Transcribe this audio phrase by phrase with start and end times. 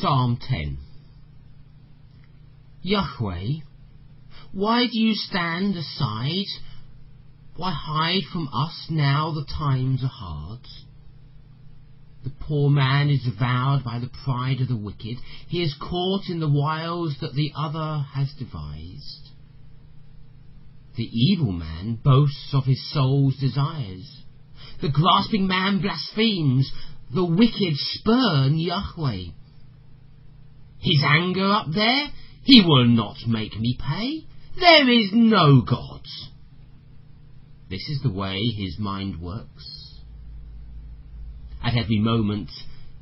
[0.00, 0.78] Psalm 10
[2.82, 3.62] Yahweh,
[4.52, 6.46] why do you stand aside?
[7.56, 10.60] Why hide from us now the times are hard?
[12.22, 15.16] The poor man is devoured by the pride of the wicked.
[15.48, 19.30] He is caught in the wiles that the other has devised.
[20.94, 24.22] The evil man boasts of his soul's desires.
[24.80, 26.70] The grasping man blasphemes.
[27.12, 29.32] The wicked spurn Yahweh.
[30.80, 32.08] His anger up there,
[32.44, 34.24] he will not make me pay.
[34.58, 36.02] There is no God.
[37.68, 39.94] This is the way his mind works.
[41.62, 42.50] At every moment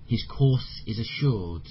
[0.07, 1.63] his course is assured.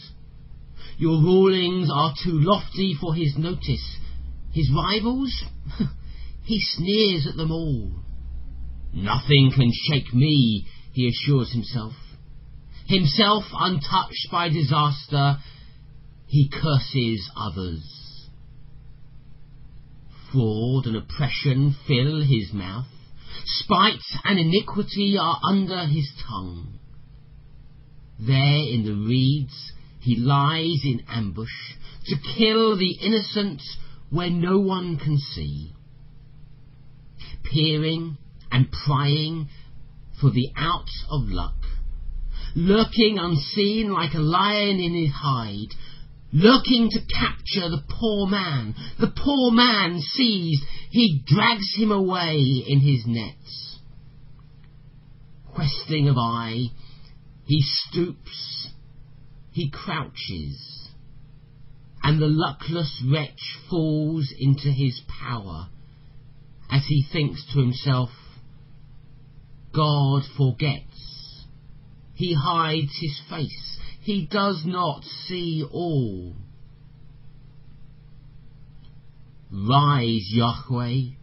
[0.97, 3.97] Your rulings are too lofty for his notice.
[4.53, 5.43] His rivals,
[6.43, 7.91] he sneers at them all.
[8.93, 11.93] Nothing can shake me, he assures himself.
[12.87, 15.37] Himself untouched by disaster,
[16.35, 18.27] he curses others.
[20.29, 22.87] Fraud and oppression fill his mouth.
[23.45, 26.77] Spite and iniquity are under his tongue.
[28.19, 31.55] There in the reeds he lies in ambush
[32.07, 33.61] to kill the innocent
[34.09, 35.71] where no one can see.
[37.49, 38.17] Peering
[38.51, 39.47] and prying
[40.19, 41.55] for the out of luck,
[42.57, 45.73] lurking unseen like a lion in his hide,
[46.31, 48.75] lurking to capture the poor man.
[48.99, 53.79] The poor man seized, he drags him away in his nets.
[55.53, 56.65] Questing of eye,
[57.45, 58.69] he stoops,
[59.51, 60.89] he crouches,
[62.03, 65.69] and the luckless wretch falls into his power
[66.69, 68.09] as he thinks to himself,
[69.73, 71.45] God forgets.
[72.13, 73.79] He hides his face.
[74.05, 76.35] He does not see all.
[79.51, 81.15] Rise, Yahweh.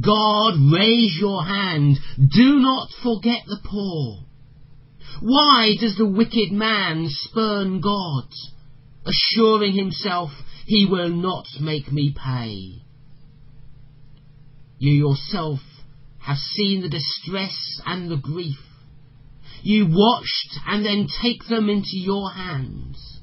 [0.00, 1.96] God, raise your hand.
[2.16, 4.20] Do not forget the poor.
[5.22, 8.28] Why does the wicked man spurn God,
[9.04, 10.30] assuring himself
[10.66, 12.84] he will not make me pay?
[14.78, 15.58] You yourself
[16.20, 18.60] have seen the distress and the grief
[19.64, 23.18] you watched and then take them into your hands.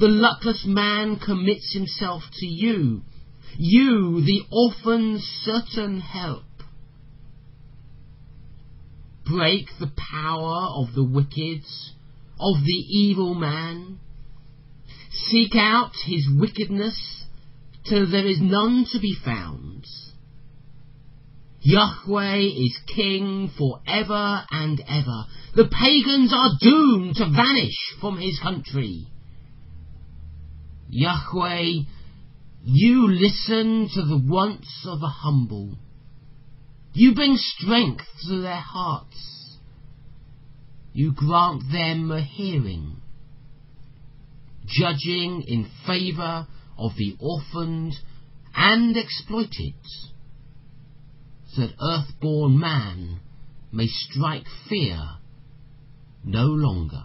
[0.00, 3.02] The luckless man commits himself to you,
[3.56, 6.42] you, the orphan's certain help.
[9.24, 11.64] Break the power of the wicked,
[12.40, 14.00] of the evil man.
[15.12, 17.24] Seek out his wickedness
[17.88, 19.86] till there is none to be found.
[21.66, 25.24] Yahweh is king for ever and ever.
[25.56, 29.06] The pagans are doomed to vanish from his country.
[30.90, 31.84] Yahweh,
[32.64, 35.78] you listen to the wants of the humble.
[36.92, 39.56] You bring strength to their hearts.
[40.92, 43.00] You grant them a hearing,
[44.66, 46.46] judging in favour
[46.76, 47.94] of the orphaned
[48.54, 49.74] and exploited
[51.56, 53.20] that earth-born man
[53.72, 54.98] may strike fear
[56.24, 57.04] no longer.